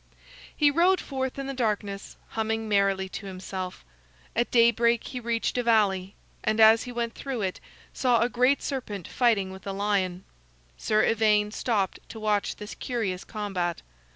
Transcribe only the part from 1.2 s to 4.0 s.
in the darkness, humming merrily to himself.